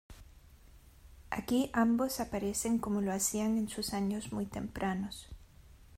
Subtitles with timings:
[1.29, 5.29] Aquí ambos aparecen como lo hacían en sus años muy tempranos.